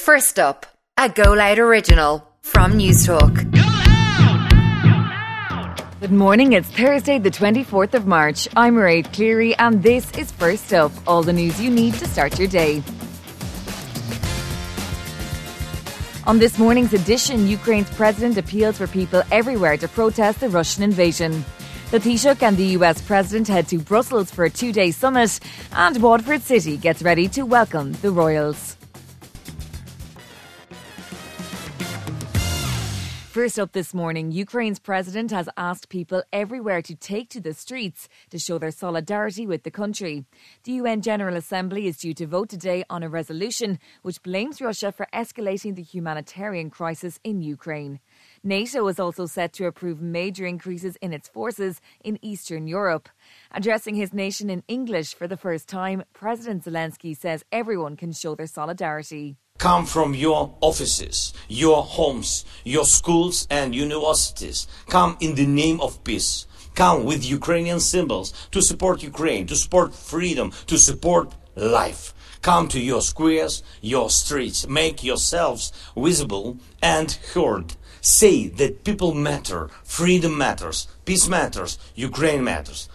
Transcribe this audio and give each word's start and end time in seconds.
First 0.00 0.38
up, 0.38 0.64
a 0.96 1.10
Go 1.10 1.34
Loud 1.34 1.58
original 1.58 2.26
from 2.40 2.72
Newstalk. 2.72 3.34
Good 6.00 6.10
morning, 6.10 6.54
it's 6.54 6.70
Thursday, 6.70 7.18
the 7.18 7.30
24th 7.30 7.92
of 7.92 8.06
March. 8.06 8.48
I'm 8.56 8.76
Mairead 8.76 9.12
Cleary, 9.12 9.54
and 9.56 9.82
this 9.82 10.10
is 10.16 10.32
First 10.32 10.72
Up, 10.72 10.90
all 11.06 11.22
the 11.22 11.34
news 11.34 11.60
you 11.60 11.70
need 11.70 11.92
to 11.94 12.06
start 12.06 12.38
your 12.38 12.48
day. 12.48 12.82
On 16.26 16.38
this 16.38 16.58
morning's 16.58 16.94
edition, 16.94 17.46
Ukraine's 17.46 17.90
president 17.90 18.38
appeals 18.38 18.78
for 18.78 18.86
people 18.86 19.22
everywhere 19.30 19.76
to 19.76 19.86
protest 19.86 20.40
the 20.40 20.48
Russian 20.48 20.82
invasion. 20.82 21.44
The 21.90 21.98
Taoiseach 21.98 22.42
and 22.42 22.56
the 22.56 22.72
US 22.78 23.02
president 23.02 23.48
head 23.48 23.68
to 23.68 23.78
Brussels 23.78 24.30
for 24.30 24.46
a 24.46 24.50
two 24.50 24.72
day 24.72 24.92
summit, 24.92 25.38
and 25.72 26.02
Waterford 26.02 26.40
City 26.40 26.78
gets 26.78 27.02
ready 27.02 27.28
to 27.28 27.42
welcome 27.42 27.92
the 28.00 28.10
Royals. 28.10 28.79
First 33.30 33.60
up 33.60 33.70
this 33.70 33.94
morning, 33.94 34.32
Ukraine's 34.32 34.80
president 34.80 35.30
has 35.30 35.48
asked 35.56 35.88
people 35.88 36.24
everywhere 36.32 36.82
to 36.82 36.96
take 36.96 37.28
to 37.28 37.40
the 37.40 37.54
streets 37.54 38.08
to 38.30 38.40
show 38.40 38.58
their 38.58 38.72
solidarity 38.72 39.46
with 39.46 39.62
the 39.62 39.70
country. 39.70 40.24
The 40.64 40.72
UN 40.72 41.00
General 41.00 41.36
Assembly 41.36 41.86
is 41.86 41.98
due 41.98 42.12
to 42.14 42.26
vote 42.26 42.48
today 42.48 42.82
on 42.90 43.04
a 43.04 43.08
resolution 43.08 43.78
which 44.02 44.20
blames 44.24 44.60
Russia 44.60 44.90
for 44.90 45.06
escalating 45.14 45.76
the 45.76 45.82
humanitarian 45.84 46.70
crisis 46.70 47.20
in 47.22 47.40
Ukraine. 47.40 48.00
NATO 48.42 48.88
is 48.88 48.98
also 48.98 49.26
set 49.26 49.52
to 49.52 49.66
approve 49.66 50.02
major 50.02 50.44
increases 50.44 50.96
in 50.96 51.12
its 51.12 51.28
forces 51.28 51.80
in 52.02 52.18
Eastern 52.22 52.66
Europe. 52.66 53.08
Addressing 53.52 53.94
his 53.94 54.12
nation 54.12 54.50
in 54.50 54.64
English 54.66 55.14
for 55.14 55.28
the 55.28 55.36
first 55.36 55.68
time, 55.68 56.02
President 56.12 56.64
Zelensky 56.64 57.16
says 57.16 57.44
everyone 57.52 57.96
can 57.96 58.10
show 58.10 58.34
their 58.34 58.48
solidarity 58.48 59.36
come 59.60 59.84
from 59.84 60.14
your 60.14 60.54
offices, 60.62 61.34
your 61.46 61.82
homes, 61.82 62.46
your 62.64 62.86
schools 62.86 63.46
and 63.50 63.74
universities. 63.74 64.66
Come 64.88 65.18
in 65.20 65.34
the 65.34 65.46
name 65.46 65.82
of 65.82 66.02
peace. 66.02 66.46
Come 66.74 67.04
with 67.04 67.30
Ukrainian 67.30 67.78
symbols 67.78 68.32
to 68.52 68.62
support 68.62 69.02
Ukraine, 69.02 69.46
to 69.48 69.54
support 69.54 69.94
freedom, 69.94 70.50
to 70.66 70.78
support 70.78 71.34
life. 71.56 72.14
Come 72.40 72.68
to 72.68 72.80
your 72.80 73.02
squares, 73.02 73.62
your 73.82 74.08
streets. 74.08 74.66
Make 74.66 75.04
yourselves 75.04 75.72
visible 75.94 76.56
and 76.82 77.12
heard. 77.34 77.74
Say 78.00 78.48
that 78.48 78.82
people 78.82 79.12
matter, 79.12 79.68
freedom 79.84 80.38
matters, 80.38 80.88
peace 81.04 81.28
matters, 81.28 81.78
Ukraine 81.94 82.42
matters. 82.42 82.88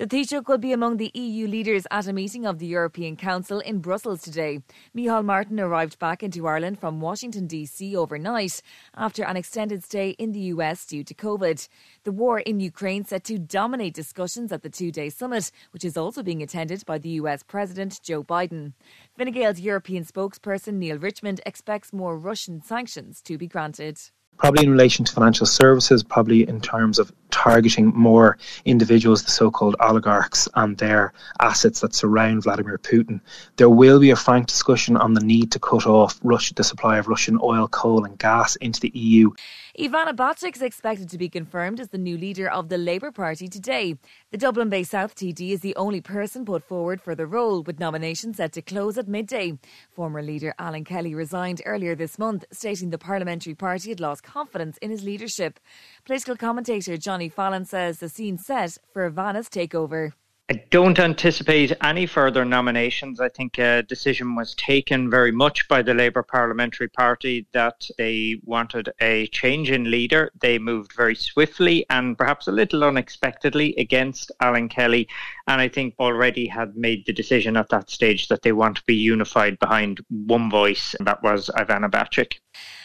The 0.00 0.06
Taoiseach 0.06 0.48
will 0.48 0.56
be 0.56 0.72
among 0.72 0.96
the 0.96 1.10
EU 1.12 1.46
leaders 1.46 1.86
at 1.90 2.06
a 2.06 2.14
meeting 2.14 2.46
of 2.46 2.58
the 2.58 2.66
European 2.66 3.16
Council 3.16 3.60
in 3.60 3.80
Brussels 3.80 4.22
today. 4.22 4.62
Micheál 4.96 5.22
Martin 5.22 5.60
arrived 5.60 5.98
back 5.98 6.22
into 6.22 6.46
Ireland 6.46 6.80
from 6.80 7.02
Washington, 7.02 7.46
D.C. 7.46 7.94
overnight 7.94 8.62
after 8.96 9.22
an 9.24 9.36
extended 9.36 9.84
stay 9.84 10.12
in 10.12 10.32
the 10.32 10.40
US 10.54 10.86
due 10.86 11.04
to 11.04 11.12
COVID. 11.12 11.68
The 12.04 12.12
war 12.12 12.38
in 12.38 12.60
Ukraine 12.60 13.04
set 13.04 13.24
to 13.24 13.38
dominate 13.38 13.92
discussions 13.92 14.52
at 14.52 14.62
the 14.62 14.70
two 14.70 14.90
day 14.90 15.10
summit, 15.10 15.52
which 15.74 15.84
is 15.84 15.98
also 15.98 16.22
being 16.22 16.42
attended 16.42 16.86
by 16.86 16.96
the 16.96 17.20
US 17.20 17.42
President 17.42 18.00
Joe 18.02 18.24
Biden. 18.24 18.72
Fine 19.18 19.32
Gael's 19.32 19.60
European 19.60 20.06
spokesperson 20.06 20.76
Neale 20.76 20.96
Richmond 20.96 21.42
expects 21.44 21.92
more 21.92 22.16
Russian 22.16 22.62
sanctions 22.62 23.20
to 23.20 23.36
be 23.36 23.46
granted 23.46 24.00
probably 24.40 24.64
in 24.64 24.70
relation 24.70 25.04
to 25.04 25.12
financial 25.12 25.46
services, 25.46 26.02
probably 26.02 26.48
in 26.48 26.60
terms 26.60 26.98
of 26.98 27.12
targeting 27.30 27.86
more 27.94 28.38
individuals, 28.64 29.24
the 29.24 29.30
so 29.30 29.50
called 29.50 29.76
oligarchs, 29.80 30.48
and 30.54 30.78
their 30.78 31.12
assets 31.40 31.80
that 31.80 31.94
surround 31.94 32.42
Vladimir 32.42 32.78
Putin. 32.78 33.20
There 33.56 33.70
will 33.70 34.00
be 34.00 34.10
a 34.10 34.16
frank 34.16 34.46
discussion 34.46 34.96
on 34.96 35.14
the 35.14 35.24
need 35.24 35.52
to 35.52 35.58
cut 35.58 35.86
off 35.86 36.18
Russia, 36.22 36.54
the 36.54 36.64
supply 36.64 36.98
of 36.98 37.08
Russian 37.08 37.38
oil, 37.42 37.68
coal, 37.68 38.04
and 38.04 38.18
gas 38.18 38.56
into 38.56 38.80
the 38.80 38.90
EU. 38.94 39.30
Ivana 39.78 40.14
Bacik 40.14 40.56
is 40.56 40.62
expected 40.62 41.08
to 41.08 41.16
be 41.16 41.28
confirmed 41.28 41.80
as 41.80 41.88
the 41.88 41.96
new 41.96 42.18
leader 42.18 42.50
of 42.50 42.68
the 42.68 42.76
Labour 42.76 43.12
Party 43.12 43.48
today. 43.48 43.96
The 44.30 44.36
Dublin 44.36 44.68
Bay 44.68 44.82
South 44.82 45.14
TD 45.14 45.52
is 45.52 45.60
the 45.60 45.76
only 45.76 46.00
person 46.00 46.44
put 46.44 46.64
forward 46.64 47.00
for 47.00 47.14
the 47.14 47.26
role, 47.26 47.62
with 47.62 47.78
nominations 47.78 48.36
set 48.36 48.52
to 48.54 48.62
close 48.62 48.98
at 48.98 49.08
midday. 49.08 49.58
Former 49.90 50.22
leader 50.22 50.54
Alan 50.58 50.84
Kelly 50.84 51.14
resigned 51.14 51.62
earlier 51.64 51.94
this 51.94 52.18
month, 52.18 52.44
stating 52.52 52.90
the 52.90 52.98
parliamentary 52.98 53.54
party 53.54 53.90
had 53.90 54.00
lost 54.00 54.22
confidence 54.22 54.76
in 54.78 54.90
his 54.90 55.04
leadership. 55.04 55.60
Political 56.04 56.36
commentator 56.36 56.96
Johnny 57.20 57.28
Fallon 57.28 57.66
says 57.66 57.98
the 57.98 58.08
scene 58.08 58.38
set 58.38 58.78
for 58.94 59.10
Ivana's 59.10 59.50
takeover. 59.50 60.12
I 60.50 60.64
don't 60.70 60.98
anticipate 60.98 61.70
any 61.82 62.06
further 62.06 62.46
nominations. 62.46 63.20
I 63.20 63.28
think 63.28 63.58
a 63.58 63.82
decision 63.82 64.34
was 64.34 64.54
taken 64.54 65.10
very 65.10 65.30
much 65.30 65.68
by 65.68 65.82
the 65.82 65.92
Labour 65.92 66.22
Parliamentary 66.22 66.88
Party 66.88 67.46
that 67.52 67.86
they 67.98 68.40
wanted 68.44 68.88
a 69.02 69.26
change 69.26 69.70
in 69.70 69.90
leader. 69.90 70.30
They 70.40 70.58
moved 70.58 70.94
very 70.94 71.14
swiftly 71.14 71.84
and 71.90 72.16
perhaps 72.16 72.48
a 72.48 72.52
little 72.52 72.84
unexpectedly 72.84 73.74
against 73.76 74.32
Alan 74.40 74.70
Kelly. 74.70 75.06
And 75.46 75.60
I 75.60 75.68
think 75.68 75.96
already 75.98 76.46
had 76.46 76.74
made 76.74 77.04
the 77.04 77.12
decision 77.12 77.54
at 77.58 77.68
that 77.68 77.90
stage 77.90 78.28
that 78.28 78.40
they 78.40 78.52
want 78.52 78.78
to 78.78 78.82
be 78.86 78.96
unified 78.96 79.58
behind 79.58 80.00
one 80.08 80.48
voice, 80.50 80.94
and 80.94 81.06
that 81.06 81.22
was 81.22 81.50
Ivana 81.54 81.90
Bacik. 81.90 82.38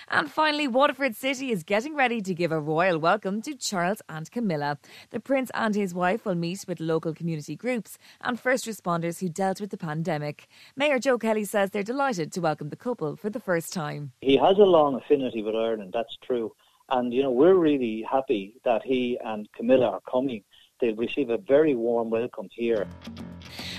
And 0.10 0.30
finally, 0.30 0.68
Waterford 0.68 1.16
City 1.16 1.52
is 1.52 1.64
getting 1.64 1.96
ready 1.96 2.22
to 2.22 2.34
give 2.34 2.52
a 2.52 2.60
royal 2.60 3.00
welcome 3.00 3.42
to 3.42 3.56
Charles 3.56 4.02
and 4.08 4.30
Camilla. 4.30 4.78
The 5.10 5.20
Prince 5.20 5.50
and 5.56 5.74
his 5.74 5.94
wife 5.96 6.26
will 6.26 6.36
meet 6.36 6.66
with 6.68 6.80
local 6.80 7.14
community 7.14 7.56
groups 7.56 7.98
and 8.22 8.40
first 8.40 8.66
responders 8.66 9.20
who 9.20 9.30
dealt 9.30 9.60
with 9.60 9.72
the 9.72 9.78
pandemic. 9.78 10.48
Mayor 10.76 11.00
Joe 11.00 11.18
Kelly 11.18 11.44
says 11.44 11.72
they're 11.72 11.84
delighted 11.84 12.32
to 12.34 12.42
welcome 12.42 12.70
the 12.70 12.76
couple 12.76 13.16
for 13.16 13.32
the 13.32 13.40
first 13.40 13.74
time. 13.74 14.12
He 14.22 14.38
has 14.38 14.58
a 14.58 14.64
long 14.64 14.96
affinity 14.96 15.42
with 15.42 15.56
Ireland, 15.56 15.92
that's 15.94 16.16
true. 16.24 16.54
And, 16.90 17.12
you 17.12 17.24
know, 17.24 17.32
we're 17.32 17.56
really 17.56 18.06
happy 18.10 18.58
that 18.64 18.84
he 18.84 19.18
and 19.26 19.52
Camilla 19.54 19.90
are 19.90 20.02
coming. 20.10 20.44
They'll 20.80 20.96
receive 20.96 21.32
a 21.32 21.38
very 21.38 21.74
warm 21.74 22.12
welcome 22.12 22.48
here. 22.52 22.88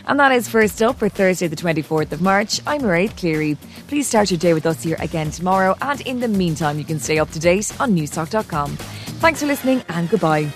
And 0.06 0.20
that 0.20 0.32
is 0.32 0.48
first 0.48 0.80
up 0.82 0.96
for 0.96 1.08
Thursday, 1.08 1.48
the 1.48 1.56
24th 1.56 2.12
of 2.12 2.22
March. 2.22 2.60
I'm 2.66 2.82
Mairead 2.82 3.16
Cleary. 3.16 3.56
Please 3.88 4.06
start 4.06 4.30
your 4.30 4.38
day 4.38 4.54
with 4.54 4.66
us 4.66 4.82
here 4.82 4.96
again 5.00 5.30
tomorrow. 5.30 5.76
And 5.80 6.00
in 6.02 6.20
the 6.20 6.28
meantime, 6.28 6.78
you 6.78 6.84
can 6.84 7.00
stay 7.00 7.18
up 7.18 7.30
to 7.32 7.40
date 7.40 7.72
on 7.80 7.94
newstalk.com. 7.96 8.76
Thanks 8.76 9.40
for 9.40 9.46
listening 9.46 9.82
and 9.88 10.08
goodbye. 10.08 10.52